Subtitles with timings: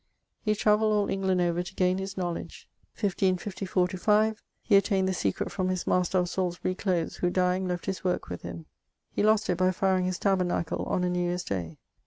[0.41, 2.67] He travailed all England over to gain his knowledge.
[2.97, 8.03] 1554/5 He attained the secret from his master of Salisbury close, who dying left his
[8.03, 8.65] worke with him.
[9.11, 11.77] He lost it by fireing his tabernacle on a New Yeare's day.